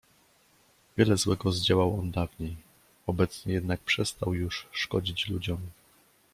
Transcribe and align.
"Wiele 0.97 1.17
złego 1.17 1.51
zdziałał 1.51 1.99
on 1.99 2.11
dawniej, 2.11 2.57
obecnie 3.07 3.53
jednak 3.53 3.79
przestał 3.79 4.33
już 4.33 4.67
szkodzić 4.71 5.29
ludziom." 5.29 5.59